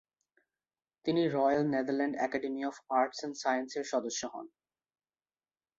তিনি 1.05 1.21
Royal 1.27 1.63
Netherland 1.67 2.15
Academy 2.17 2.61
of 2.65 2.75
Arts 2.91 3.19
and 3.19 3.35
Sciences 3.37 3.77
এর 3.77 3.85
সদস্য 3.85 4.21
হন। 4.33 4.47